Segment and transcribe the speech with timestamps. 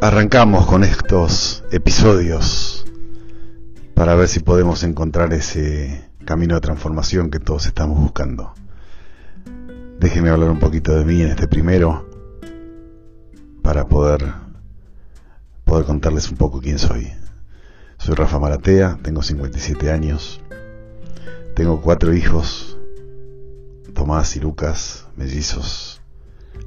[0.00, 2.84] arrancamos con estos episodios
[3.94, 8.52] para ver si podemos encontrar ese camino de transformación que todos estamos buscando.
[9.98, 12.06] Déjenme hablar un poquito de mí en este primero
[13.62, 14.34] para poder
[15.64, 17.10] poder contarles un poco quién soy.
[17.98, 20.40] Soy Rafa Maratea, tengo 57 años,
[21.54, 22.76] tengo cuatro hijos,
[23.94, 26.02] Tomás y Lucas, mellizos,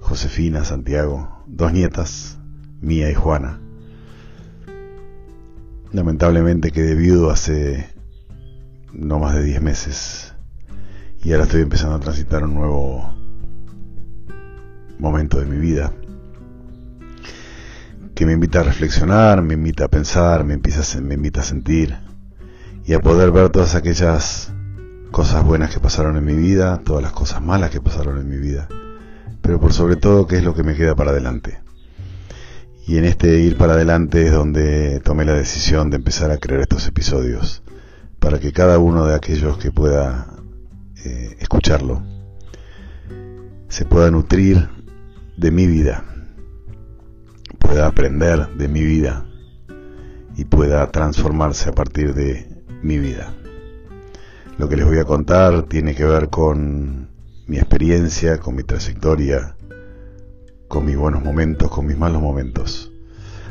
[0.00, 2.37] Josefina, Santiago, dos nietas,
[2.80, 3.60] Mía y Juana.
[5.92, 7.88] Lamentablemente quedé viudo hace
[8.92, 10.34] no más de 10 meses
[11.22, 13.14] y ahora estoy empezando a transitar un nuevo
[14.98, 15.92] momento de mi vida
[18.14, 21.96] que me invita a reflexionar, me invita a pensar, me, empieza me invita a sentir
[22.84, 24.52] y a poder ver todas aquellas
[25.10, 28.36] cosas buenas que pasaron en mi vida, todas las cosas malas que pasaron en mi
[28.36, 28.68] vida,
[29.40, 31.60] pero por sobre todo qué es lo que me queda para adelante.
[32.88, 36.62] Y en este ir para adelante es donde tomé la decisión de empezar a crear
[36.62, 37.62] estos episodios,
[38.18, 40.38] para que cada uno de aquellos que pueda
[41.04, 42.02] eh, escucharlo
[43.68, 44.70] se pueda nutrir
[45.36, 46.02] de mi vida,
[47.58, 49.26] pueda aprender de mi vida
[50.34, 52.48] y pueda transformarse a partir de
[52.80, 53.34] mi vida.
[54.56, 57.10] Lo que les voy a contar tiene que ver con
[57.46, 59.56] mi experiencia, con mi trayectoria,
[60.68, 62.92] con mis buenos momentos, con mis malos momentos.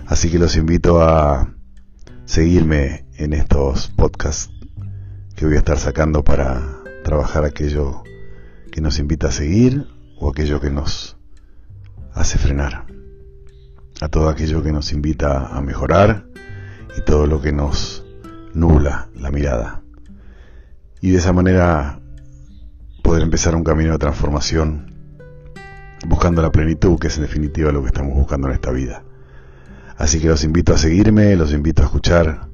[0.06, 1.54] Así que los invito a
[2.26, 4.54] seguirme en estos podcasts
[5.36, 8.04] que voy a estar sacando para trabajar aquello
[8.72, 9.88] que nos invita a seguir
[10.20, 11.18] o aquello que nos
[12.14, 12.86] hace frenar.
[14.00, 16.28] A todo aquello que nos invita a mejorar
[16.98, 18.06] y todo lo que nos
[18.54, 19.82] nubla la mirada.
[21.02, 22.00] Y de esa manera
[23.04, 24.97] poder empezar un camino de transformación
[26.08, 29.04] buscando la plenitud, que es en definitiva lo que estamos buscando en esta vida.
[29.98, 32.48] Así que los invito a seguirme, los invito a escuchar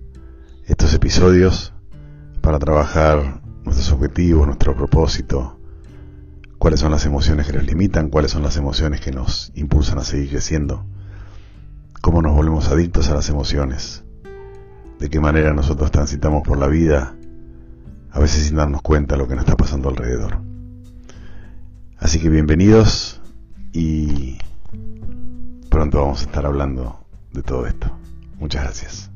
[0.66, 1.74] estos episodios
[2.42, 5.60] para trabajar nuestros objetivos, nuestro propósito,
[6.58, 10.04] cuáles son las emociones que nos limitan, cuáles son las emociones que nos impulsan a
[10.04, 10.86] seguir creciendo,
[12.02, 14.04] cómo nos volvemos adictos a las emociones,
[15.00, 17.16] de qué manera nosotros transitamos por la vida,
[18.12, 20.40] a veces sin darnos cuenta de lo que nos está pasando alrededor.
[22.00, 23.23] Así que bienvenidos
[23.74, 24.38] y
[25.70, 27.04] pronto vamos a estar hablando
[27.34, 27.92] de todo esto.
[28.40, 29.13] Muchas gracias.